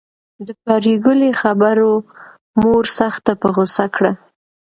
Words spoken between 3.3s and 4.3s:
په غصه کړه